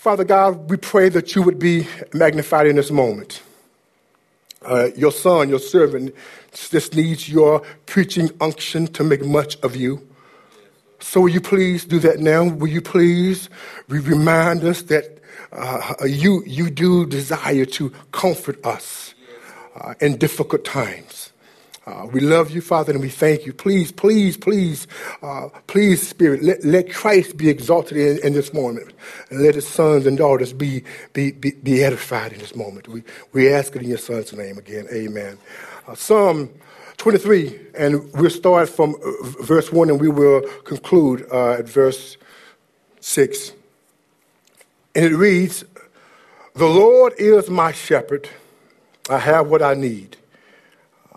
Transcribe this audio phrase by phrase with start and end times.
[0.00, 3.42] Father God, we pray that you would be magnified in this moment.
[4.62, 6.14] Uh, your son, your servant,
[6.54, 10.00] just needs your preaching unction to make much of you.
[11.00, 12.44] So, will you please do that now?
[12.44, 13.50] Will you please
[13.88, 15.18] remind us that
[15.52, 19.14] uh, you, you do desire to comfort us
[19.74, 21.29] uh, in difficult times?
[21.90, 23.52] Uh, we love you, Father, and we thank you.
[23.52, 24.86] Please, please, please,
[25.22, 28.92] uh, please, Spirit, let, let Christ be exalted in, in, this moment.
[29.28, 30.84] And let his sons and daughters be,
[31.14, 32.86] be, be, be edified in this moment.
[32.86, 34.86] We, we ask it in your son's name again.
[34.92, 35.36] Amen.
[35.88, 36.50] Uh, Psalm
[36.98, 42.16] 23, and we'll start from uh, verse 1 and we will conclude uh, at verse
[43.00, 43.52] 6.
[44.94, 45.64] And it reads
[46.54, 48.28] The Lord is my shepherd,
[49.08, 50.18] I have what I need.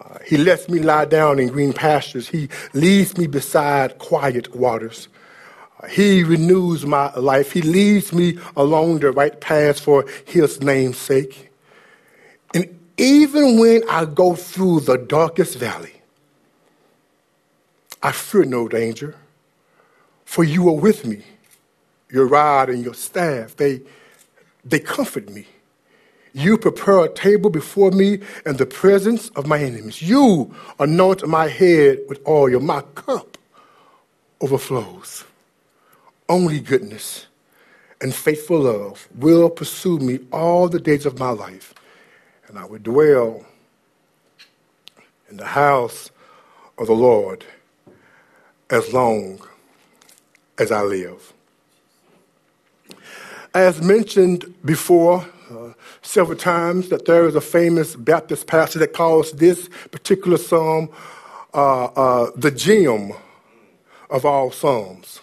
[0.03, 5.07] Uh, he lets me lie down in green pastures, He leads me beside quiet waters.
[5.79, 7.52] Uh, he renews my life.
[7.52, 11.52] He leads me along the right path for his name's sake.
[12.53, 15.93] And even when I go through the darkest valley,
[18.01, 19.15] I fear no danger,
[20.26, 21.23] for you are with me.
[22.12, 23.82] Your rod and your staff, they,
[24.63, 25.48] they comfort me.
[26.34, 30.01] You prepare a table before me in the presence of my enemies.
[30.01, 32.59] You anoint my head with oil.
[32.59, 33.37] My cup
[34.41, 35.23] overflows.
[36.27, 37.27] Only goodness
[38.01, 41.73] and faithful love will pursue me all the days of my life
[42.48, 43.45] and I will dwell
[45.29, 46.11] in the house
[46.77, 47.45] of the Lord
[48.70, 49.41] as long
[50.59, 51.34] as I live.
[53.55, 59.32] As mentioned before, uh, several times, that there is a famous Baptist pastor that calls
[59.34, 60.90] this particular psalm
[61.54, 63.13] uh, uh, the gem
[64.09, 65.22] of all psalms.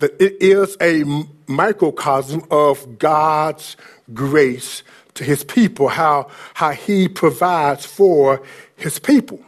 [0.00, 1.04] That it is a
[1.46, 3.76] microcosm of God's
[4.12, 4.82] grace
[5.14, 8.42] to his people, how, how he provides for
[8.76, 9.40] his people.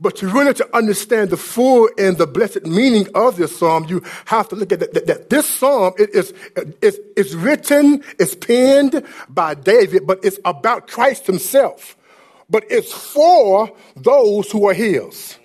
[0.00, 4.02] But to really to understand the full and the blessed meaning of this psalm, you
[4.24, 6.32] have to look at that, that, that this psalm it is,
[6.80, 11.98] is, is written, it's penned by David, but it's about Christ himself.
[12.48, 15.38] But it's for those who are his.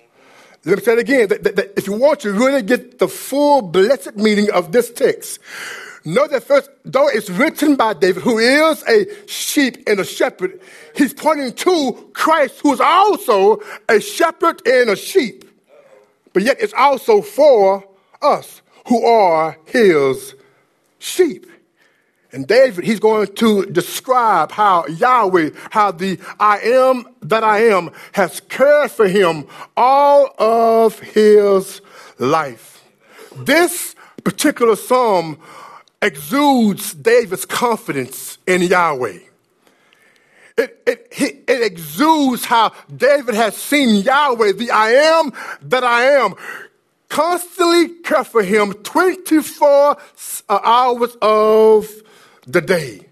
[0.64, 1.28] Let me say it again.
[1.28, 4.90] That, that, that if you want to really get the full blessed meaning of this
[4.90, 5.38] text,
[6.06, 10.60] Know that first, though it's written by David, who is a sheep and a shepherd,
[10.94, 15.44] he's pointing to Christ, who is also a shepherd and a sheep.
[16.32, 17.84] But yet it's also for
[18.22, 20.36] us who are his
[21.00, 21.48] sheep.
[22.30, 27.90] And David, he's going to describe how Yahweh, how the I am that I am
[28.12, 31.80] has cared for him all of his
[32.20, 32.84] life.
[33.34, 35.38] This particular psalm
[36.02, 39.18] exudes David's confidence in Yahweh.
[40.58, 46.34] It, it, it exudes how David has seen Yahweh, the I am that I am,
[47.08, 49.96] constantly care for him 24
[50.48, 51.88] uh, hours of
[52.46, 53.02] the day.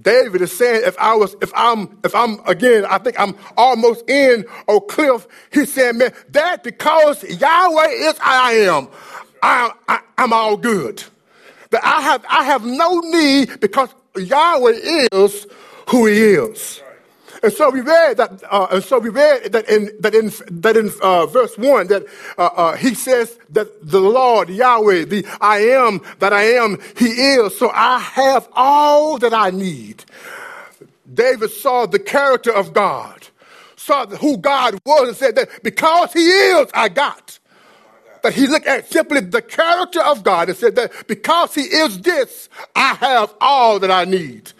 [0.00, 4.08] David is saying, if I was, if I'm, if I'm, again, I think I'm almost
[4.08, 8.88] in Oak Cliff, he's saying, man, that because Yahweh is I am,
[9.42, 11.02] I, I, I'm all good
[11.74, 15.46] that I have, I have no need because Yahweh is
[15.88, 16.80] who he is.
[17.42, 20.76] And so we read that, uh, and so we read that in that in that
[20.76, 22.06] in uh, verse one that
[22.38, 27.06] uh, uh he says that the Lord Yahweh, the I am that I am, He
[27.06, 27.58] is.
[27.58, 30.04] So I have all that I need.
[31.12, 33.26] David saw the character of God,
[33.76, 37.38] saw who God was, and said that because He is, I got
[38.24, 42.00] that he looked at simply the character of God and said that because he is
[42.00, 44.50] this, I have all that I need.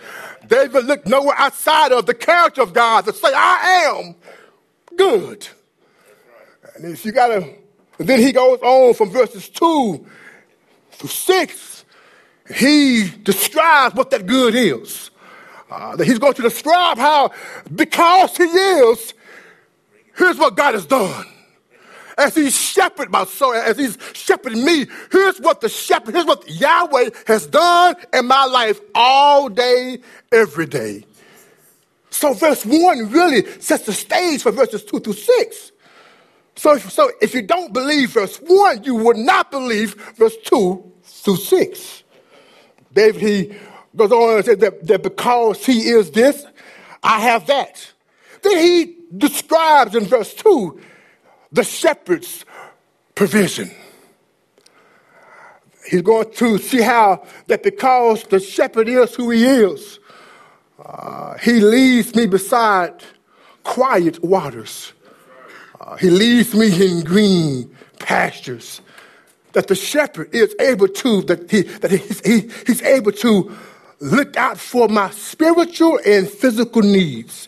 [0.47, 4.15] David looked nowhere outside of the character of God to say, I am
[4.97, 5.49] good.
[6.77, 7.55] And if you gotta,
[7.97, 10.07] then he goes on from verses two
[10.93, 11.87] through six,
[12.55, 15.11] he describes what that good is.
[15.71, 17.31] Uh, that he's going to describe how,
[17.75, 19.15] because he is,
[20.17, 21.25] here's what God has done
[22.17, 26.49] as he's shepherded my soul, as he's shepherding me, here's what the shepherd, here's what
[26.49, 29.99] Yahweh has done in my life all day,
[30.33, 31.05] every day.
[32.11, 35.73] So verse one really sets the stage for verses two through six.
[36.57, 40.93] So if, so if you don't believe verse one, you would not believe verse two
[41.03, 42.05] through six.
[42.93, 43.59] David, he
[43.97, 46.47] goes on and says that, that because he is this,
[47.03, 47.93] I have that.
[48.43, 50.81] Then he describes in verse two
[51.55, 52.45] the shepherd's
[53.15, 53.71] provision.
[55.89, 60.01] he's going to see how that because the shepherd is who he is,
[60.85, 63.05] uh, he leads me beside
[63.63, 64.93] quiet waters.
[65.81, 68.81] Uh, he leads me in green pastures.
[69.53, 73.57] That the shepherd is able to, that, he, that he's, he, he's able to
[74.01, 77.47] look out for my spiritual and physical needs.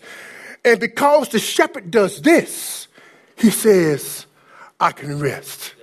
[0.65, 2.86] And because the shepherd does this,
[3.37, 4.27] he says,
[4.81, 5.75] I can rest.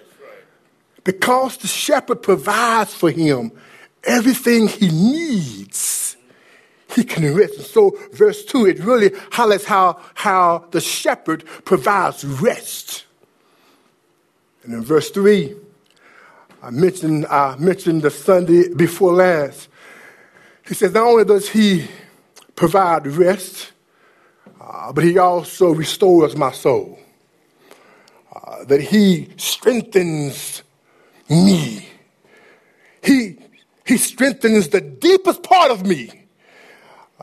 [1.03, 3.51] Because the shepherd provides for him
[4.03, 6.17] everything he needs,
[6.95, 7.55] he can rest.
[7.55, 13.05] And so, verse 2, it really highlights how, how the shepherd provides rest.
[14.63, 15.55] And in verse 3,
[16.61, 19.67] I mentioned, I mentioned the Sunday before last.
[20.65, 21.87] He says, not only does he
[22.55, 23.73] provide rest,
[24.61, 26.99] uh, but he also restores my soul.
[28.33, 30.63] Uh, that he strengthens
[31.29, 31.87] me.
[33.03, 33.37] He,
[33.85, 36.09] he strengthens the deepest part of me.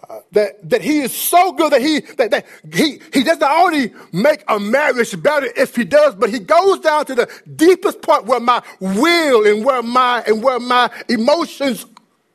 [0.09, 3.65] Uh, that, that he is so good that he that, that he he does not
[3.65, 8.03] only make a marriage better if he does, but he goes down to the deepest
[8.03, 11.87] part where my will and where my and where my emotions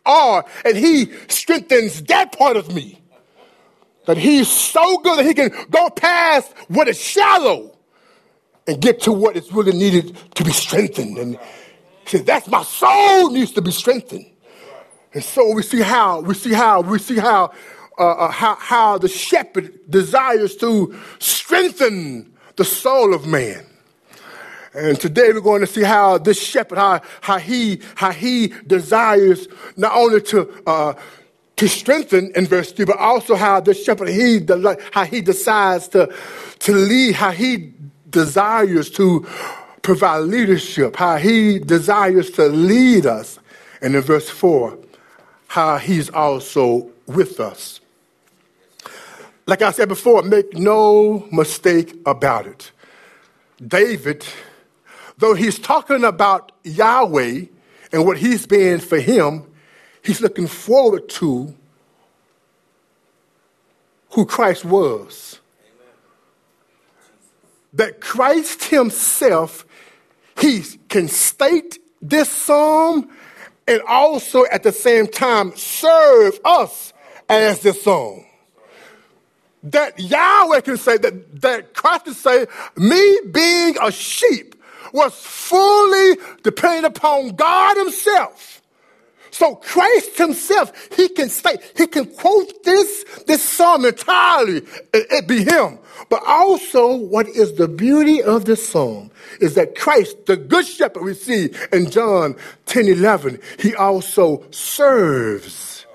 [0.05, 3.01] are, and he strengthens that part of me.
[4.05, 7.74] That he's so good that he can go past what is shallow
[8.67, 11.17] and get to what is really needed to be strengthened.
[11.17, 11.39] And
[12.03, 14.25] he says, That's my soul needs to be strengthened.
[15.13, 17.53] And so we see how, we see how, we see how,
[17.97, 23.65] uh, uh, how, how the shepherd desires to strengthen the soul of man.
[24.73, 29.47] And today we're going to see how this shepherd, how, how he, how he desires
[29.77, 30.95] not only to, uh,
[31.55, 34.45] to strengthen in verse 3, but also how the shepherd, he,
[34.91, 36.13] how he decides to,
[36.59, 37.73] to lead, how he
[38.15, 39.27] desires to
[39.81, 43.37] provide leadership, how he desires to lead us.
[43.81, 44.77] And in verse 4,
[45.47, 47.81] how he's also with us.
[49.45, 52.71] Like I said before, make no mistake about it.
[53.65, 54.25] David,
[55.17, 57.41] though he's talking about Yahweh
[57.91, 59.43] and what he's been for him,
[60.01, 61.53] he's looking forward to
[64.11, 65.39] who Christ was.
[67.75, 69.65] That Christ himself,
[70.39, 73.09] he can state this psalm
[73.67, 76.93] and also at the same time serve us
[77.29, 78.25] as the psalm.
[79.63, 82.45] That Yahweh can say, that, that Christ can say,
[82.77, 84.55] me being a sheep
[84.93, 88.61] was fully dependent upon God himself.
[89.31, 95.27] So Christ himself, he can say, he can quote this, this psalm entirely, it, it
[95.27, 95.79] be him.
[96.09, 101.03] But also, what is the beauty of this psalm is that Christ, the good shepherd
[101.03, 102.35] we see in John
[102.65, 105.85] 10 11, he also serves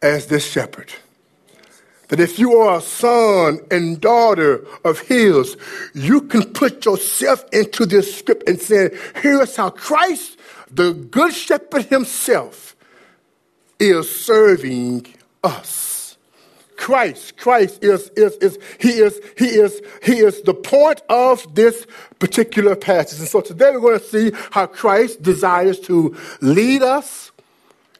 [0.00, 0.92] as this shepherd.
[2.08, 5.56] That if you are a son and daughter of his,
[5.94, 8.90] you can put yourself into this script and say,
[9.22, 10.38] here's how Christ,
[10.70, 12.76] the good shepherd himself,
[13.78, 15.06] is serving
[15.42, 15.81] us.
[16.82, 17.36] Christ.
[17.36, 21.86] Christ is, is, is, he is, he is, he is the point of this
[22.18, 23.20] particular passage.
[23.20, 27.30] And so today we're going to see how Christ desires to lead us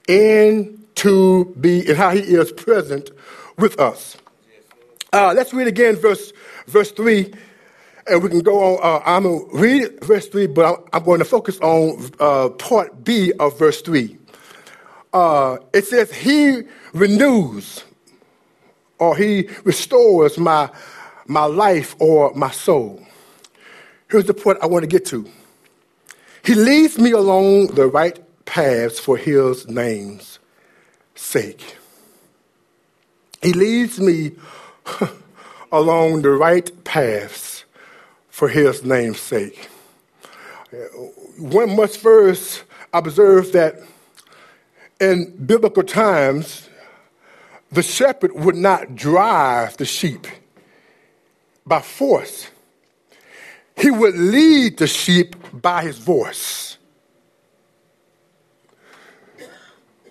[0.08, 3.12] and to be, and how he is present
[3.56, 4.16] with us.
[5.12, 6.32] Uh, let's read again verse,
[6.66, 7.32] verse 3,
[8.08, 8.80] and we can go on.
[8.82, 12.48] Uh, I'm going to read verse 3, but I'm, I'm going to focus on uh,
[12.48, 14.18] part B of verse 3.
[15.12, 16.62] Uh, it says, He
[16.92, 17.84] renews
[19.02, 20.70] or he restores my,
[21.26, 23.04] my life or my soul.
[24.08, 25.28] Here's the point I want to get to.
[26.44, 30.38] He leads me along the right paths for his name's
[31.16, 31.76] sake.
[33.42, 34.32] He leads me
[35.72, 37.64] along the right paths
[38.28, 39.68] for his name's sake.
[41.38, 43.80] One must first observe that
[45.00, 46.68] in biblical times,
[47.72, 50.26] the shepherd would not drive the sheep
[51.66, 52.50] by force,
[53.76, 56.76] he would lead the sheep by his voice.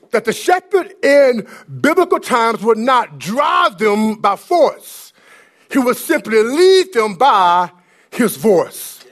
[0.10, 1.48] That the shepherd in
[1.80, 5.14] biblical times would not drive them by force,
[5.72, 7.72] he would simply lead them by
[8.10, 9.06] his voice.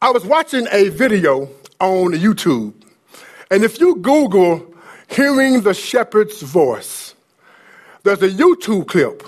[0.00, 1.48] I was watching a video
[1.78, 2.74] on YouTube,
[3.50, 4.74] and if you Google
[5.08, 7.03] hearing the shepherd's voice,
[8.04, 9.22] there's a YouTube clip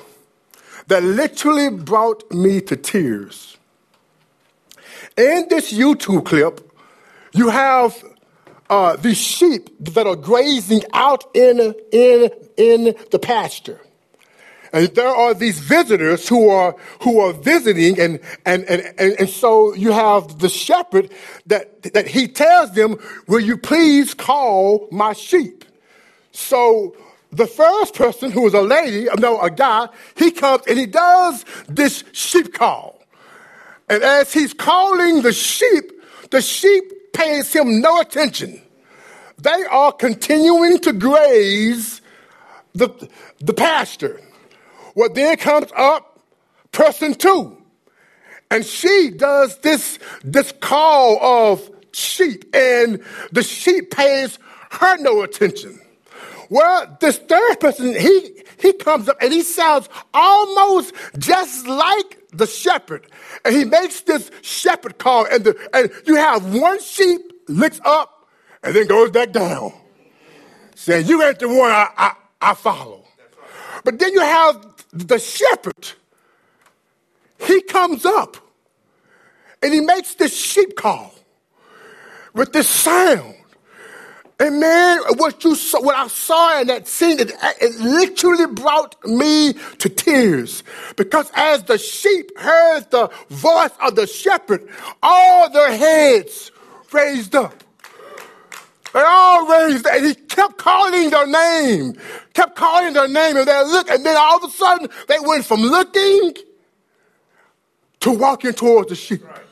[0.87, 3.57] that literally brought me to tears.
[5.17, 6.61] In this YouTube clip,
[7.33, 8.05] you have
[8.69, 13.81] uh, these sheep that are grazing out in, in, in the pasture.
[14.73, 19.29] And there are these visitors who are, who are visiting, and, and, and, and, and
[19.29, 21.11] so you have the shepherd
[21.47, 25.65] that, that he tells them, Will you please call my sheep?
[26.33, 26.95] So
[27.33, 31.45] the first person, who is a lady, no, a guy, he comes and he does
[31.69, 33.01] this sheep call.
[33.89, 35.93] And as he's calling the sheep,
[36.31, 38.61] the sheep pays him no attention.
[39.39, 42.01] They are continuing to graze
[42.75, 42.89] the,
[43.41, 44.21] the pasture.
[44.95, 46.21] Well, then comes up
[46.73, 47.57] person two.
[48.51, 53.03] And she does this, this call of sheep, and
[53.33, 54.39] the sheep pays
[54.71, 55.81] her no attention.
[56.49, 62.47] Well, this third person, he, he comes up and he sounds almost just like the
[62.47, 63.07] shepherd.
[63.45, 68.29] And he makes this shepherd call, and, the, and you have one sheep licks up
[68.63, 69.73] and then goes back down,
[70.75, 73.05] saying, You ain't the one I, I, I follow.
[73.85, 75.93] But then you have the shepherd.
[77.39, 78.37] He comes up
[79.63, 81.15] and he makes this sheep call
[82.35, 83.35] with this sound.
[84.39, 89.03] And man, what you saw, what I saw in that scene, it, it literally brought
[89.05, 90.63] me to tears.
[90.97, 94.69] Because as the sheep heard the voice of the shepherd,
[95.03, 96.51] all their heads
[96.93, 97.65] raised up.
[98.93, 101.95] They all raised, and he kept calling their name,
[102.33, 105.45] kept calling their name, and they looked, and then all of a sudden they went
[105.45, 106.35] from looking
[108.01, 109.23] to walking towards the sheep.
[109.25, 109.46] Right.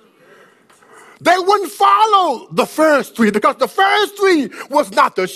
[1.24, 5.28] They wouldn't follow the first three because the first three was not the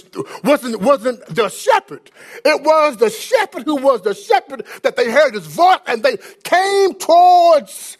[0.45, 2.11] wasn't wasn't the shepherd.
[2.45, 6.19] It was the shepherd who was the shepherd that they heard his voice and they
[6.45, 7.99] came towards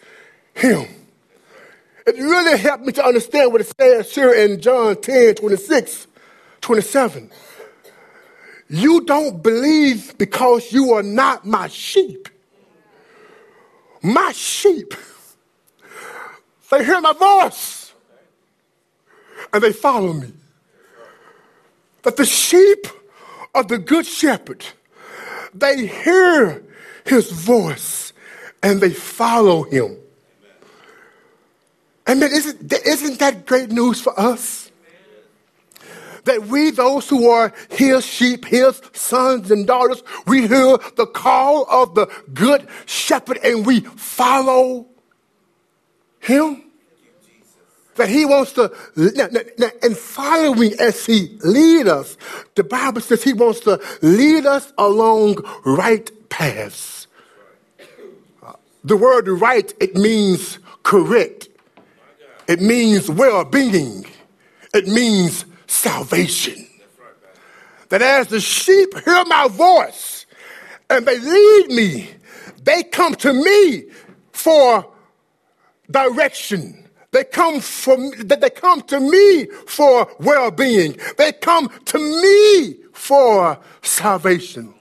[0.55, 0.89] him.
[2.07, 6.07] It really helped me to understand what it says here in John 10, 26,
[6.61, 7.31] 27.
[8.71, 12.29] You don't believe because you are not my sheep.
[14.03, 14.95] My sheep.
[16.71, 17.93] They hear my voice
[19.53, 20.33] and they follow me.
[22.03, 22.87] That the sheep
[23.55, 24.65] of the good shepherd,
[25.55, 26.63] they hear
[27.05, 28.13] his voice
[28.63, 29.97] and they follow him.
[32.07, 34.71] And man, isn't, isn't that great news for us?
[36.25, 41.67] That we, those who are his sheep, his sons and daughters, we hear the call
[41.71, 44.87] of the good shepherd and we follow
[46.29, 46.63] him
[47.97, 48.73] that he wants to,
[49.83, 52.17] and following as he lead us,
[52.55, 57.09] the Bible says he wants to lead us along right paths.
[58.85, 61.49] The word right, it means correct.
[62.47, 64.07] It means well-being.
[64.73, 66.67] It means salvation.
[67.89, 70.27] That as the sheep hear my voice
[70.89, 72.11] and they lead me,
[72.63, 73.91] they come to me
[74.33, 74.87] for
[75.91, 80.99] direction they come from that they come to me for well-being.
[81.17, 84.75] They come to me for salvation.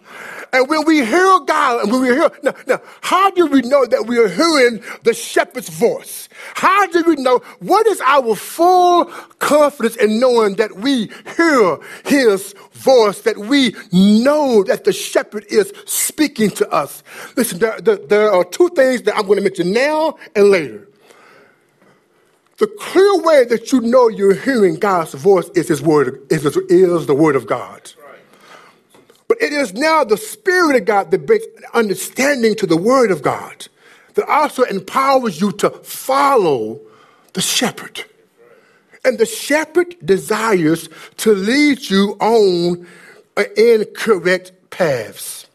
[0.53, 3.85] And when we hear God, and when we hear, now, now, how do we know
[3.85, 6.29] that we are hearing the shepherd's voice?
[6.53, 7.39] How do we know?
[7.59, 9.05] What is our full
[9.39, 15.71] confidence in knowing that we hear his voice, that we know that the shepherd is
[15.85, 17.03] speaking to us?
[17.35, 20.87] Listen, there, there, there are two things that I'm going to mention now and later.
[22.57, 27.05] The clear way that you know you're hearing God's voice is His word, is, is
[27.05, 27.91] the word of God.
[29.27, 33.21] But it is now the Spirit of God that brings understanding to the word of
[33.21, 33.67] God
[34.15, 36.79] that also empowers you to follow
[37.33, 38.03] the shepherd.
[39.05, 42.87] And the shepherd desires to lead you on
[43.55, 45.45] in correct paths.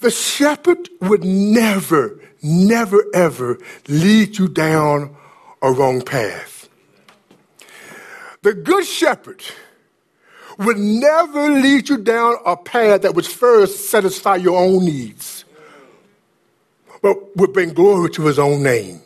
[0.00, 5.16] The shepherd would never, never, ever lead you down
[5.62, 6.68] a wrong path.
[8.42, 9.42] The good shepherd
[10.58, 15.44] would never lead you down a path that would first satisfy your own needs,
[17.02, 19.00] but would bring glory to his own name.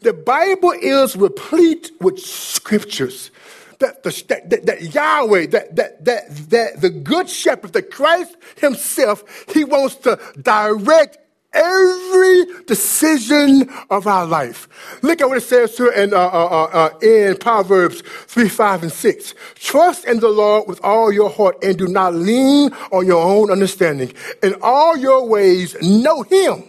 [0.00, 3.30] The Bible is replete with scriptures
[3.78, 9.24] that, the, that, that, Yahweh, that, that, that, that the good shepherd, that Christ himself,
[9.52, 11.18] he wants to direct
[11.56, 14.68] every decision of our life.
[15.02, 18.82] Look at what it says here in, uh, uh, uh, uh, in Proverbs 3, 5,
[18.84, 19.34] and 6.
[19.54, 23.50] Trust in the Lord with all your heart and do not lean on your own
[23.50, 24.12] understanding.
[24.42, 26.64] In all your ways, know him,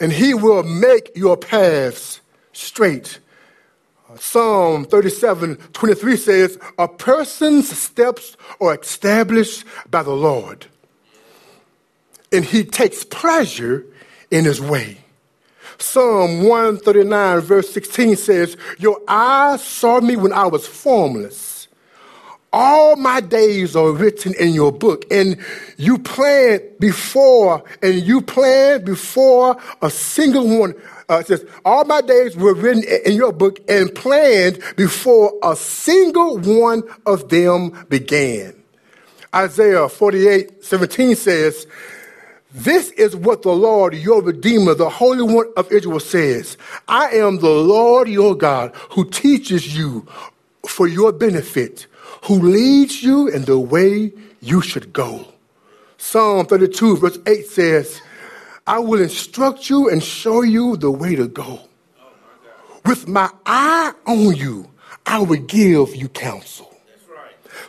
[0.00, 2.20] and he will make your paths
[2.52, 3.20] straight.
[4.18, 10.66] Psalm 37 23 says, A person's steps are established by the Lord,
[12.32, 13.86] and he takes pleasure
[14.30, 14.98] in his way.
[15.78, 21.68] Psalm 139, verse 16 says, Your eyes saw me when I was formless.
[22.52, 25.38] All my days are written in your book, and
[25.76, 30.74] you planned before, and you planned before a single one
[31.10, 35.56] uh, it says, All my days were written in your book and planned before a
[35.56, 38.54] single one of them began.
[39.34, 41.66] Isaiah 48 17 says,
[42.52, 46.56] This is what the Lord, your Redeemer, the Holy One of Israel says
[46.88, 50.06] I am the Lord your God who teaches you
[50.66, 51.86] for your benefit,
[52.24, 55.26] who leads you in the way you should go.
[55.96, 58.02] Psalm 32, verse 8 says,
[58.66, 61.60] I will instruct you and show you the way to go.
[62.84, 64.70] With my eye on you,
[65.06, 66.69] I will give you counsel.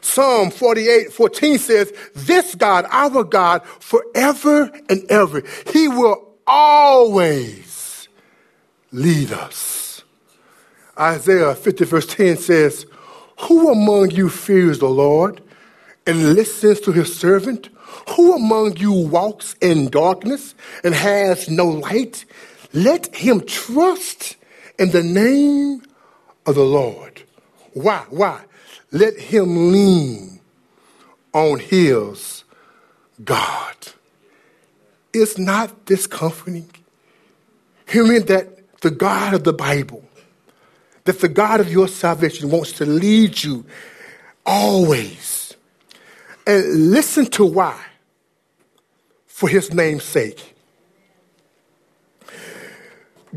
[0.02, 8.08] Psalm 48 14 says, This God, our God, forever and ever, He will always
[8.92, 10.04] lead us.
[11.00, 12.86] Isaiah 50, verse 10 says,
[13.42, 15.42] Who among you fears the Lord
[16.06, 17.70] and listens to his servant?
[18.16, 22.26] Who among you walks in darkness and has no light?
[22.74, 24.36] Let him trust
[24.78, 25.84] in the name
[26.46, 27.24] of the Lord.
[27.74, 28.06] Why?
[28.10, 28.42] Why?
[28.92, 30.42] Let him lean
[31.34, 32.44] on his
[33.24, 33.76] God.
[35.14, 36.70] Is not this comforting?
[37.88, 40.04] Hearing that the God of the Bible,
[41.06, 43.66] that the God of your salvation wants to lead you
[44.46, 45.56] always.
[46.46, 47.80] And listen to why
[49.28, 50.56] for his name's sake.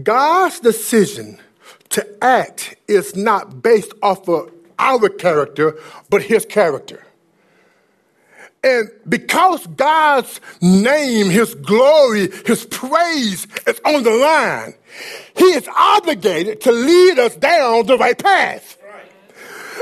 [0.02, 1.38] God's decision
[1.90, 5.78] to act is not based off of our character,
[6.10, 7.04] but his character.
[8.62, 14.74] And because God's name, his glory, his praise is on the line,
[15.36, 18.78] he is obligated to lead us down the right path.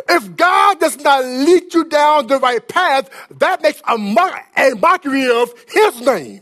[0.09, 5.53] If God does not lead you down the right path, that makes a, mockery of
[5.69, 6.41] His name,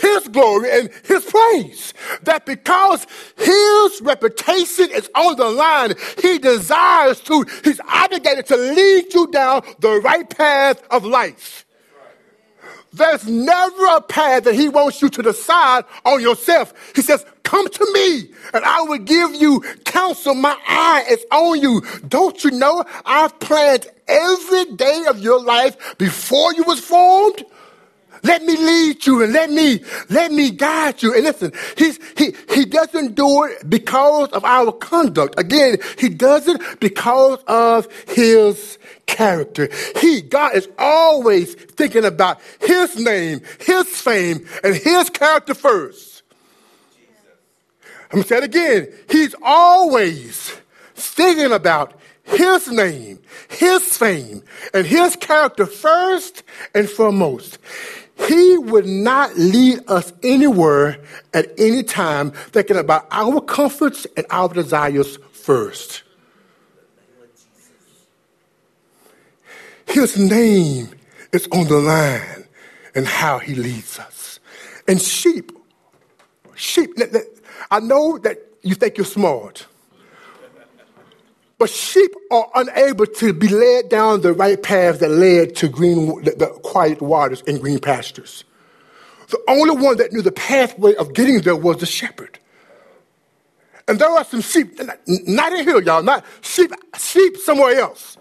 [0.00, 1.94] His glory, and His praise.
[2.22, 3.06] That because
[3.36, 9.62] His reputation is on the line, He desires to, He's obligated to lead you down
[9.80, 11.64] the right path of life.
[12.92, 16.72] There's never a path that he wants you to decide on yourself.
[16.94, 20.34] He says, come to me and I will give you counsel.
[20.34, 21.82] My eye is on you.
[22.08, 27.44] Don't you know I've planned every day of your life before you was formed?
[28.22, 31.14] Let me lead you and let me, let me guide you.
[31.14, 35.38] And listen, he's, he, he doesn't do it because of our conduct.
[35.38, 39.68] Again, he does it because of his character.
[40.00, 46.22] He, God is always thinking about his name, his fame, and his character first.
[48.10, 48.88] I'm going to say it again.
[49.10, 50.56] He's always
[50.94, 56.42] thinking about his name, his fame, and his character first
[56.74, 57.58] and foremost.
[58.26, 60.98] He would not lead us anywhere
[61.32, 66.02] at any time thinking about our comforts and our desires first.
[69.86, 70.90] His name
[71.32, 72.46] is on the line
[72.94, 74.40] and how he leads us.
[74.86, 75.52] And sheep,
[76.54, 76.90] sheep,
[77.70, 79.66] I know that you think you're smart.
[81.58, 86.22] But sheep are unable to be led down the right path that led to green,
[86.22, 88.44] the, the quiet waters and green pastures.
[89.28, 92.38] The only one that knew the pathway of getting there was the shepherd.
[93.88, 98.18] And there are some sheep, not in here, y'all, not sheep, sheep somewhere else,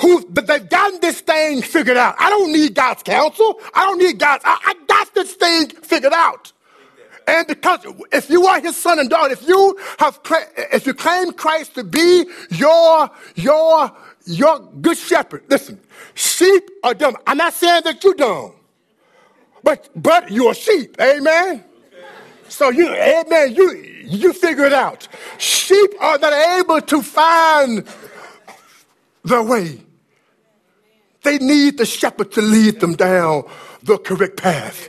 [0.00, 2.14] who they've gotten this thing figured out.
[2.18, 3.60] I don't need God's counsel.
[3.74, 6.52] I don't need God's, I, I got this thing figured out.
[7.26, 7.80] And because
[8.12, 10.20] if you are his son and daughter, if you have,
[10.72, 13.92] if you claim Christ to be your, your,
[14.26, 15.80] your good shepherd, listen,
[16.14, 17.16] sheep are dumb.
[17.26, 18.52] I'm not saying that you're dumb,
[19.62, 20.96] but, but you're sheep.
[21.00, 21.64] Amen.
[22.48, 23.72] So you, amen, you,
[24.04, 25.08] you figure it out.
[25.38, 27.86] Sheep are not able to find
[29.24, 29.80] the way.
[31.22, 33.44] They need the shepherd to lead them down
[33.82, 34.88] the correct path.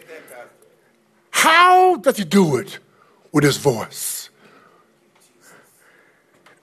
[1.43, 2.79] How does he do it?
[3.33, 4.29] With his voice.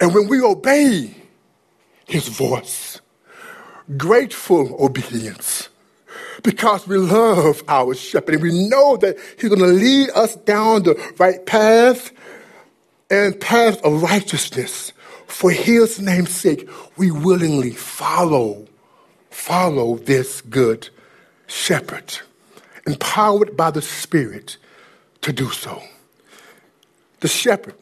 [0.01, 1.15] And when we obey
[2.07, 2.99] his voice,
[3.99, 5.69] grateful obedience,
[6.43, 10.85] because we love our shepherd and we know that he's going to lead us down
[10.85, 12.11] the right path
[13.11, 14.95] and path of righteousness
[15.27, 16.67] for his name's sake,
[16.97, 18.67] we willingly follow,
[19.29, 20.89] follow this good
[21.49, 22.19] shepherd,
[22.87, 24.57] empowered by the Spirit
[25.23, 25.83] to do so.
[27.21, 27.75] The shepherd,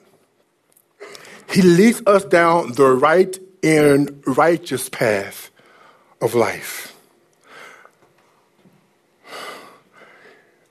[1.50, 5.50] he leads us down the right and righteous path
[6.20, 6.94] of life.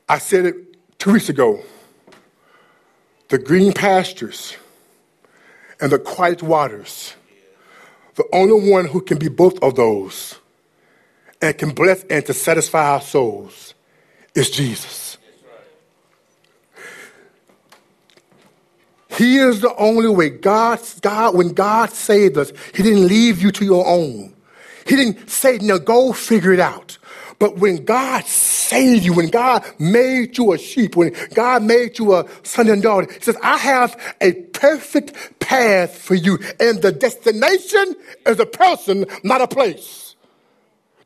[0.09, 1.61] I said it two weeks ago.
[3.29, 4.55] The green pastures
[5.81, 7.13] and the quiet waters.
[8.15, 10.39] The only one who can be both of those
[11.41, 13.73] and can bless and to satisfy our souls
[14.33, 15.06] is Jesus.
[19.17, 20.29] He is the only way.
[20.29, 24.33] God, God, when God saved us, He didn't leave you to your own.
[24.85, 26.97] He didn't say, now go figure it out.
[27.39, 32.15] But when God saved you, when God made you a sheep, when God made you
[32.15, 36.39] a son and daughter, He says, I have a perfect path for you.
[36.59, 40.06] And the destination is a person, not a place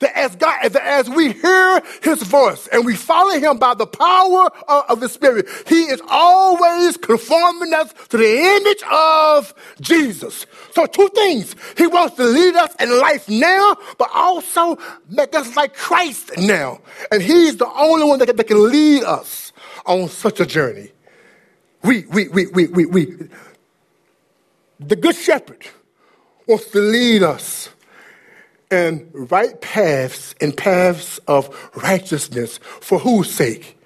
[0.01, 3.87] that as God, that as we hear his voice and we follow him by the
[3.87, 10.45] power of, of the Spirit, he is always conforming us to the image of Jesus.
[10.71, 11.55] So two things.
[11.77, 14.77] He wants to lead us in life now, but also
[15.09, 16.81] make us like Christ now.
[17.11, 19.53] And he's the only one that can, that can lead us
[19.85, 20.91] on such a journey.
[21.83, 23.17] We, we, we, we, we, we.
[24.79, 25.65] The Good Shepherd
[26.47, 27.69] wants to lead us
[28.71, 33.77] and right paths and paths of righteousness for whose sake?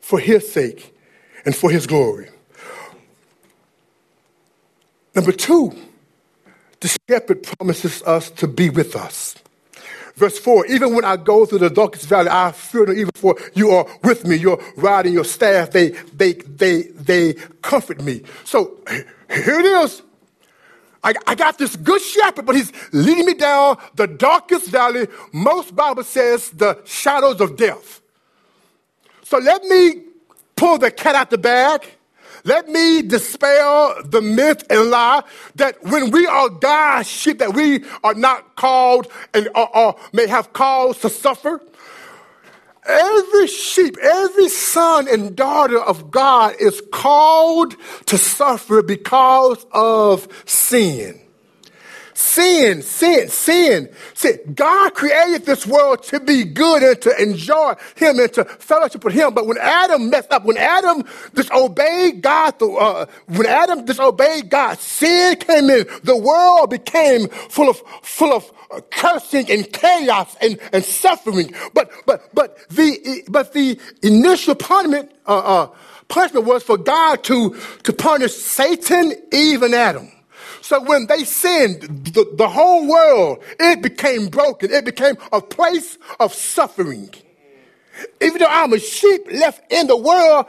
[0.00, 0.94] For his sake
[1.44, 2.30] and for his glory.
[5.14, 5.72] Number two,
[6.80, 9.34] the shepherd promises us to be with us.
[10.14, 13.36] Verse 4 Even when I go through the darkest valley, I fear no evil, for
[13.54, 14.36] you are with me.
[14.36, 18.22] Your rod and your staff, they, they, they, they comfort me.
[18.44, 20.02] So here it is.
[21.04, 25.08] I, I got this good shepherd, but he's leading me down the darkest valley.
[25.32, 28.00] Most Bible says the shadows of death.
[29.24, 30.02] So let me
[30.56, 31.86] pull the cat out the bag.
[32.44, 35.22] Let me dispel the myth and lie
[35.56, 40.26] that when we are God's sheep, that we are not called and or, or may
[40.26, 41.60] have cause to suffer.
[42.88, 51.20] Every sheep, every son and daughter of God is called to suffer because of sin.
[52.18, 54.40] Sin, sin, sin, sin.
[54.52, 59.14] God created this world to be good and to enjoy Him and to fellowship with
[59.14, 59.34] Him.
[59.34, 65.36] But when Adam messed up, when Adam disobeyed God, uh, when Adam disobeyed God, sin
[65.36, 65.86] came in.
[66.02, 68.52] The world became full of, full of
[68.90, 71.54] cursing and chaos and, and suffering.
[71.72, 75.70] But, but, but the, but the initial punishment, uh, uh,
[76.08, 80.10] punishment was for God to, to punish Satan, Eve, and Adam.
[80.68, 84.70] So when they sinned, the, the whole world, it became broken.
[84.70, 87.08] It became a place of suffering.
[88.20, 90.44] Even though I'm a sheep left in the world,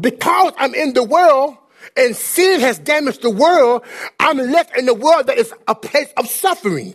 [0.00, 1.58] because I'm in the world,
[1.94, 3.84] and sin has damaged the world,
[4.18, 6.94] I'm left in the world that is a place of suffering.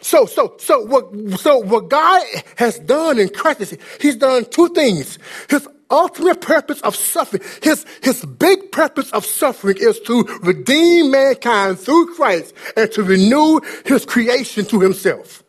[0.00, 5.18] So, so, so what, so what God has done in Christ, He's done two things.
[5.50, 11.78] His ultimate purpose of suffering, His, His big purpose of suffering is to redeem mankind
[11.78, 15.42] through Christ and to renew His creation to Himself.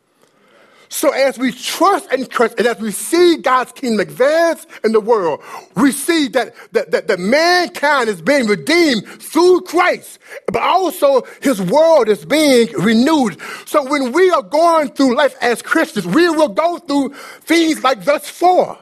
[0.92, 5.00] So as we trust in Christ and as we see God's kingdom advance in the
[5.00, 5.42] world,
[5.74, 11.62] we see that, that, that, that mankind is being redeemed through Christ, but also his
[11.62, 13.40] world is being renewed.
[13.64, 18.00] So when we are going through life as Christians, we will go through things like
[18.00, 18.78] verse 4.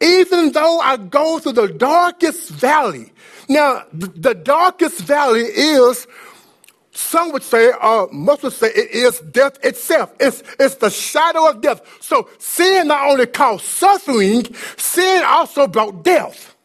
[0.00, 3.12] Even though I go through the darkest valley.
[3.48, 6.06] Now, the, darkest valley is
[6.92, 10.14] some would say, or most would say, it is death itself.
[10.20, 11.82] It's, it's the shadow of death.
[12.00, 14.44] So sin not only caused suffering,
[14.76, 16.56] sin also brought death.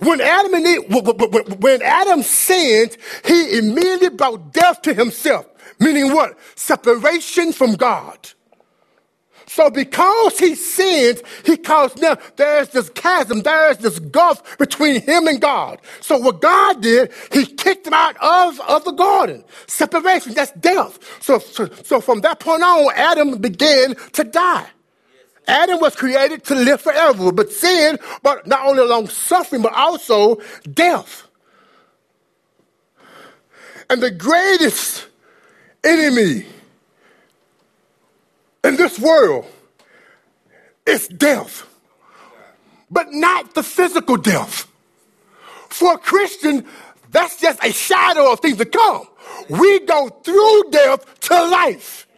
[0.00, 5.46] When Adam and Eve, when Adam sinned, he immediately brought death to himself.
[5.80, 6.38] Meaning what?
[6.56, 8.18] Separation from God.
[9.54, 15.28] So because he sinned, he caused now there's this chasm, there's this gulf between him
[15.28, 15.80] and God.
[16.00, 19.44] So what God did, he kicked him out of, of the garden.
[19.68, 20.98] Separation, that's death.
[21.22, 24.66] So, so, so from that point on, Adam began to die.
[25.46, 30.40] Adam was created to live forever, but sin brought not only long suffering, but also
[30.72, 31.28] death.
[33.88, 35.06] And the greatest
[35.84, 36.44] enemy
[38.64, 39.46] in this world
[40.86, 41.66] is death,
[42.90, 44.66] but not the physical death.
[45.68, 46.66] For a Christian,
[47.14, 49.06] That's just a shadow of things to come.
[49.48, 52.08] We go through death to life.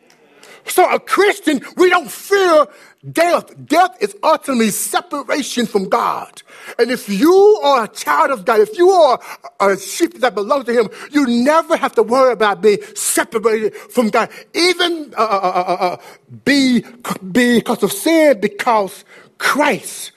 [0.66, 2.66] So a Christian, we don't fear
[3.12, 3.52] death.
[3.66, 6.42] Death is ultimately separation from God.
[6.78, 9.20] And if you are a child of God, if you are
[9.60, 14.08] a sheep that belongs to Him, you never have to worry about being separated from
[14.08, 14.30] God.
[14.54, 15.96] Even uh, uh, uh, uh, uh
[16.44, 16.84] be,
[17.32, 19.04] be because of sin, because
[19.38, 20.12] Christ,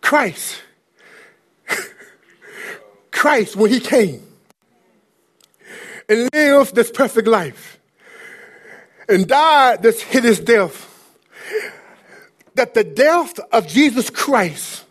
[0.00, 0.62] Christ,
[3.10, 4.26] Christ, when He came
[6.08, 7.78] and lived this perfect life
[9.08, 10.89] and died this hideous death,
[12.60, 14.84] that the death of Jesus Christ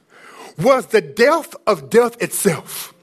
[0.57, 2.95] was the death of death itself.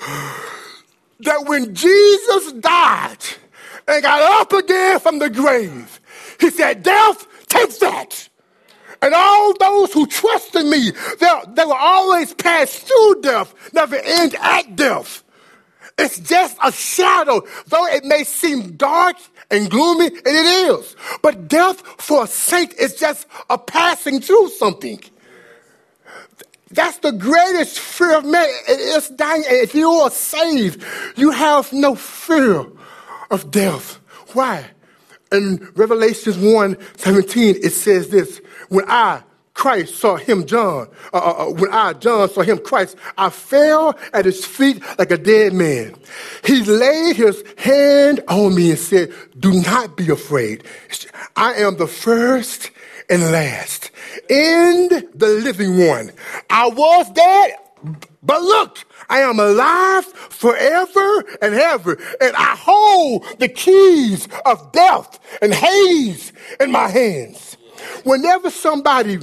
[1.20, 3.24] That when Jesus died
[3.86, 6.00] and got up again from the grave,
[6.40, 8.28] he said, Death, take that.
[9.00, 10.90] And all those who trust in me,
[11.20, 15.22] they will always pass through death, never end at death.
[15.96, 19.16] It's just a shadow, though it may seem dark
[19.52, 20.96] and gloomy, and it is.
[21.22, 25.00] But death for a saint is just a passing through something.
[26.70, 28.48] That's the greatest fear of man.
[28.66, 29.44] It's dying.
[29.46, 30.82] If you are saved,
[31.16, 32.66] you have no fear
[33.30, 34.00] of death.
[34.32, 34.70] Why?
[35.30, 39.22] In Revelations 1 17, it says this When I,
[39.54, 43.98] Christ, saw him, John, uh, uh, uh, when I, John, saw him, Christ, I fell
[44.12, 45.94] at his feet like a dead man.
[46.44, 50.64] He laid his hand on me and said, Do not be afraid.
[51.36, 52.70] I am the first
[53.10, 53.90] and last.
[54.30, 56.12] and the living one.
[56.50, 57.56] I was dead,
[58.22, 58.78] but look,
[59.10, 66.32] I am alive forever and ever, and I hold the keys of death and Hades
[66.60, 67.56] in my hands.
[68.04, 69.16] Whenever somebody,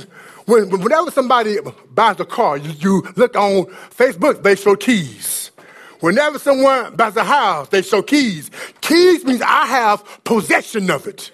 [0.46, 1.58] when, whenever somebody
[1.94, 3.65] buys a car, you, you look on
[3.96, 5.52] Facebook, they show keys.
[6.00, 8.50] Whenever someone buys a house, they show keys.
[8.82, 11.32] Keys means I have possession of it.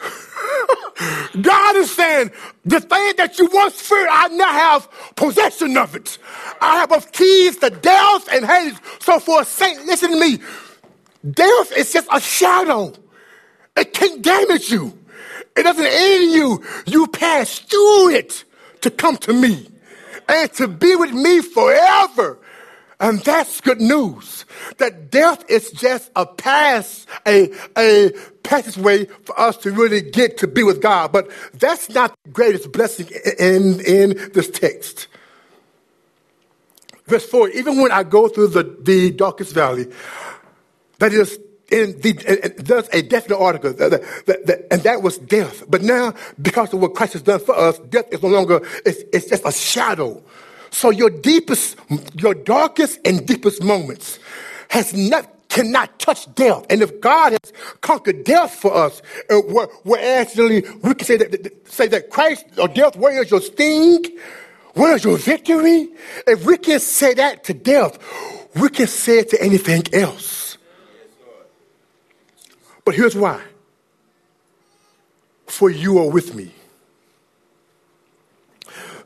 [1.40, 2.30] God is saying,
[2.64, 6.18] the thing that you once feared, I now have possession of it.
[6.60, 8.78] I have both keys to death and Hades.
[9.00, 10.38] So for a saint, listen to me.
[11.30, 12.92] Death is just a shadow.
[13.76, 14.97] It can't damage you.
[15.58, 16.64] It doesn't end you.
[16.86, 18.44] You pass through it
[18.82, 19.68] to come to me
[20.28, 22.38] and to be with me forever.
[23.00, 24.44] And that's good news.
[24.78, 28.10] That death is just a pass, a, a
[28.44, 31.10] passageway for us to really get to be with God.
[31.10, 35.08] But that's not the greatest blessing in, in this text.
[37.06, 39.86] Verse 4 Even when I go through the, the darkest valley,
[40.98, 41.38] that is
[41.70, 45.64] in the, there's a definite article, and that was death.
[45.68, 49.02] But now, because of what Christ has done for us, death is no longer, it's,
[49.12, 50.22] it's just a shadow.
[50.70, 51.76] So your deepest,
[52.14, 54.18] your darkest and deepest moments
[54.70, 56.66] has not cannot touch death.
[56.68, 59.00] And if God has conquered death for us,
[59.30, 63.40] we're, we're, actually, we can say that, say that Christ or death, where is your
[63.40, 64.04] sting?
[64.74, 65.88] Where is your victory?
[66.26, 67.98] If we can say that to death,
[68.56, 70.47] we can say it to anything else.
[72.88, 73.42] But here's why.
[75.46, 76.54] For you are with me.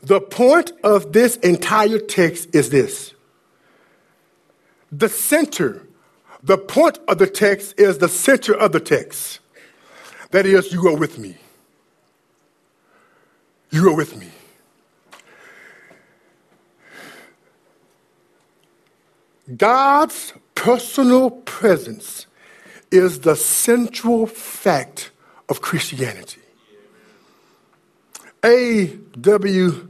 [0.01, 3.13] The point of this entire text is this.
[4.89, 5.85] The center
[6.41, 9.41] the point of the text is the center of the text.
[10.31, 11.35] That is, you are with me.
[13.69, 14.29] You are with me.
[19.57, 22.27] God's personal presence
[22.93, 25.09] is the central fact
[25.49, 26.41] of Christianity.
[28.43, 29.87] A.W.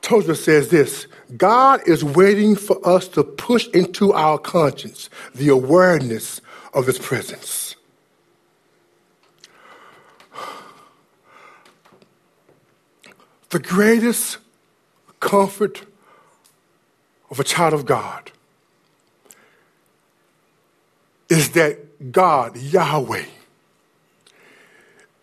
[0.00, 6.40] Tozer says this God is waiting for us to push into our conscience the awareness
[6.74, 7.76] of His presence.
[13.50, 14.38] The greatest
[15.20, 15.84] comfort
[17.30, 18.32] of a child of God
[21.28, 21.78] is that
[22.10, 23.24] God, Yahweh,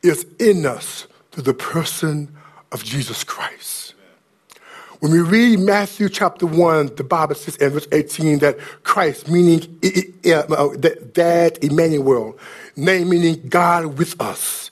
[0.02, 2.36] is in us through the person
[2.72, 3.94] of Jesus Christ.
[5.00, 9.62] When we read Matthew chapter 1, the Bible says in verse 18 that Christ, meaning
[10.26, 12.38] uh, that Emmanuel,
[12.76, 14.72] name meaning God with us,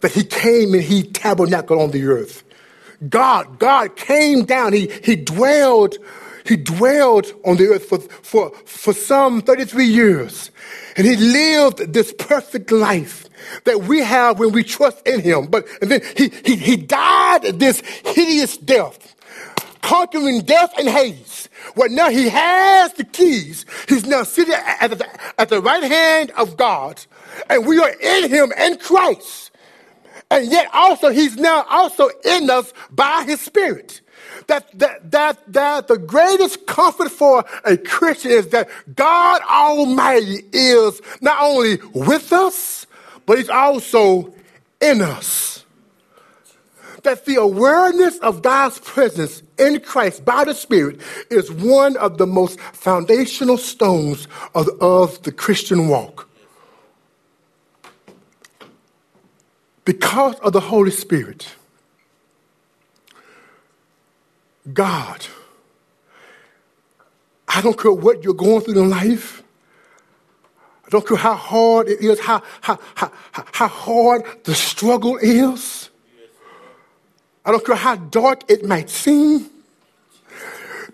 [0.00, 2.42] that he came and he tabernacled on the earth.
[3.08, 5.96] God, God came down, he, he dwelled,
[6.46, 10.50] he dwelled on the earth for, for, for some 33 years.
[10.96, 13.28] And he lived this perfect life
[13.64, 15.46] that we have when we trust in him.
[15.46, 19.10] But and then he, he, he died this hideous death
[19.82, 21.48] conquering death and Hades.
[21.74, 23.66] Where now he has the keys.
[23.88, 25.06] He's now sitting at the,
[25.38, 27.04] at the right hand of God.
[27.48, 29.49] And we are in him in Christ.
[30.30, 34.00] And yet also he's now also in us by his spirit.
[34.46, 41.00] That, that, that, that the greatest comfort for a Christian is that God Almighty is
[41.20, 42.86] not only with us,
[43.26, 44.32] but he's also
[44.80, 45.50] in us
[47.02, 52.26] that the awareness of God's presence in Christ by the Spirit is one of the
[52.26, 56.29] most foundational stones of, of the Christian walk.
[59.90, 61.48] Because of the Holy Spirit,
[64.72, 65.26] God,
[67.48, 69.42] I don't care what you're going through in life.
[70.86, 75.90] I don't care how hard it is, how, how, how, how hard the struggle is.
[77.44, 79.50] I don't care how dark it might seem.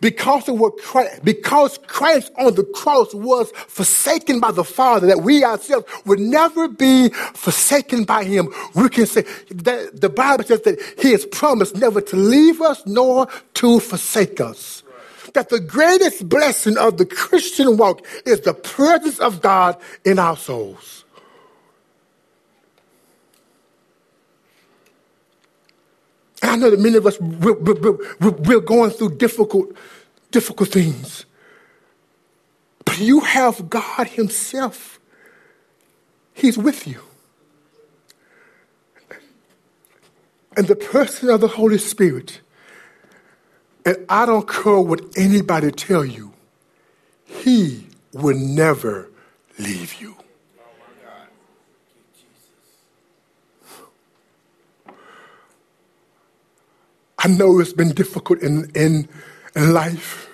[0.00, 5.22] Because of what Christ, because Christ on the cross was forsaken by the Father, that
[5.22, 8.52] we ourselves would never be forsaken by Him.
[8.74, 12.82] We can say that the Bible says that He has promised never to leave us
[12.86, 14.82] nor to forsake us.
[15.34, 20.36] That the greatest blessing of the Christian walk is the presence of God in our
[20.36, 21.04] souls.
[26.42, 29.72] I know that many of us, we're, we're, we're going through difficult,
[30.30, 31.24] difficult things.
[32.84, 35.00] But you have God Himself.
[36.34, 37.00] He's with you.
[40.56, 42.40] And the person of the Holy Spirit,
[43.84, 46.32] and I don't care what anybody tell you,
[47.24, 49.10] He will never
[49.58, 50.15] leave you.
[57.26, 59.08] I know it's been difficult in, in,
[59.56, 60.30] in life.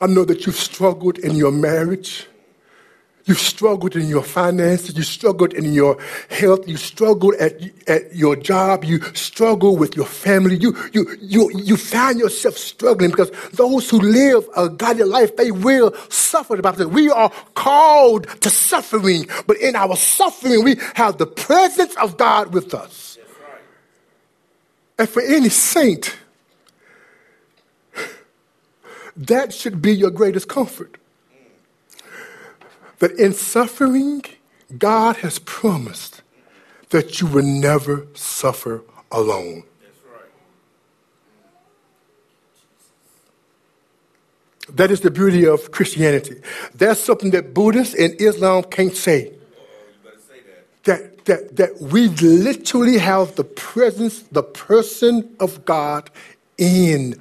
[0.00, 2.26] I know that you've struggled in your marriage.
[3.24, 4.96] You've struggled in your finances.
[4.96, 5.98] You struggled in your
[6.30, 6.66] health.
[6.66, 8.82] You struggled at, at your job.
[8.82, 10.56] You struggle with your family.
[10.56, 15.52] You, you, you, you find yourself struggling because those who live a godly life, they
[15.52, 16.90] will suffer about it.
[16.90, 22.52] We are called to suffering, but in our suffering, we have the presence of God
[22.52, 23.07] with us.
[24.98, 26.16] And for any saint,
[29.16, 30.98] that should be your greatest comfort.
[32.98, 34.22] That in suffering,
[34.76, 36.22] God has promised
[36.90, 38.82] that you will never suffer
[39.12, 39.62] alone.
[44.70, 46.42] That is the beauty of Christianity.
[46.74, 49.37] That's something that Buddhists and Islam can't say.
[51.28, 56.10] That that, we literally have the presence, the person of God
[56.58, 57.14] in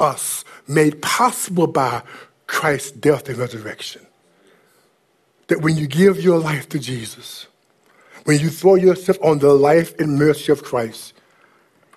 [0.00, 2.02] us, made possible by
[2.46, 4.04] Christ's death and resurrection.
[5.46, 7.46] That when you give your life to Jesus,
[8.24, 11.12] when you throw yourself on the life and mercy of Christ,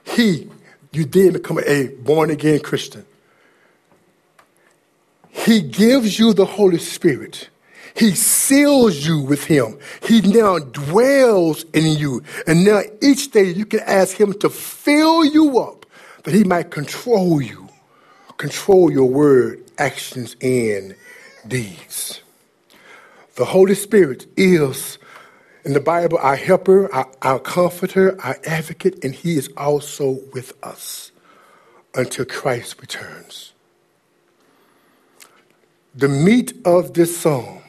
[0.04, 0.50] He,
[0.92, 3.06] you then become a born again Christian.
[5.30, 7.50] He gives you the Holy Spirit
[7.96, 9.80] he seals you with him.
[10.04, 12.24] He now dwells in you.
[12.46, 15.86] And now each day you can ask him to fill you up
[16.24, 17.70] that he might control you,
[18.38, 20.96] control your word, actions, and
[21.48, 22.22] deeds.
[23.36, 24.98] The Holy Spirit is,
[25.64, 30.52] in the Bible, our helper, our, our comforter, our advocate, and he is also with
[30.64, 31.12] us
[31.94, 33.54] until Christ returns.
[35.94, 37.62] The meat of this song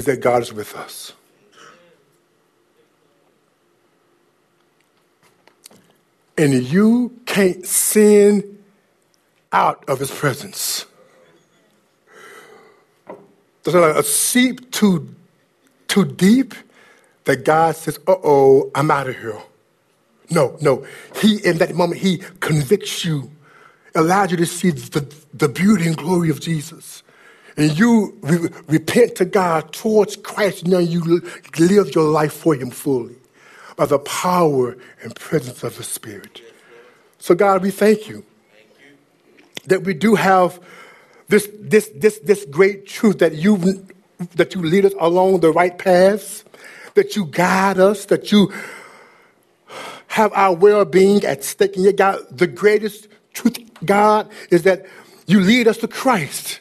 [0.00, 1.12] is that God is with us.
[6.38, 8.58] And you can't sin
[9.52, 10.86] out of his presence.
[13.62, 15.14] There's like a seep too,
[15.86, 16.54] too deep
[17.24, 19.38] that God says, uh oh, I'm out of here.
[20.30, 20.86] No, no.
[21.16, 23.30] He, in that moment, he convicts you,
[23.94, 27.02] allows you to see the, the beauty and glory of Jesus
[27.60, 31.20] and you re- repent to God towards Christ, now you
[31.58, 33.16] live your life for Him fully
[33.76, 36.40] by the power and presence of the Spirit.
[37.18, 38.24] So, God, we thank you,
[39.66, 40.58] that we do have
[41.28, 43.84] this, this, this, this great truth that you,
[44.36, 46.44] that you lead us along the right paths,
[46.94, 48.50] that you guide us, that you
[50.06, 51.76] have our well being at stake.
[51.76, 54.86] And yet, God, the greatest truth, God, is that
[55.26, 56.60] you lead us to Christ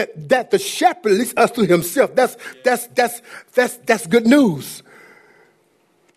[0.00, 2.14] that, that the shepherd leads us to himself.
[2.14, 3.20] That's, that's, that's,
[3.52, 4.82] that's, that's good news.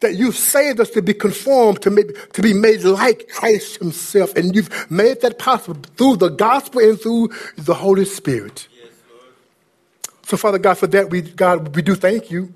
[0.03, 4.35] that you've saved us to be conformed, to, make, to be made like Christ Himself.
[4.35, 8.67] And you've made that possible through the gospel and through the Holy Spirit.
[8.75, 8.91] Yes,
[10.23, 12.53] so, Father God, for that, we, God, we do thank you.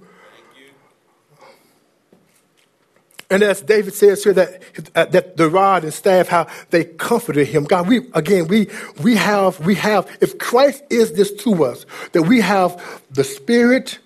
[3.30, 4.62] And as David says here, that,
[4.96, 7.66] uh, that the rod and staff, how they comforted him.
[7.66, 8.68] God, we, again, we,
[9.02, 14.00] we have, we have, if Christ is this to us, that we have the Spirit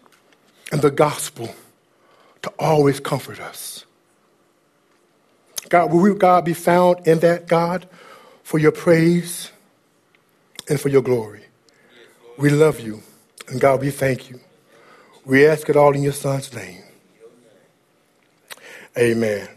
[0.72, 1.54] and the gospel
[2.42, 3.86] to always comfort us.
[5.70, 7.88] God, will we, God, be found in that, God,
[8.44, 9.52] for your praise
[10.68, 11.46] and for your glory?
[12.38, 13.04] We love you.
[13.48, 14.40] And God, we thank you.
[15.26, 16.81] We ask it all in your son's name.
[18.98, 19.48] Amen.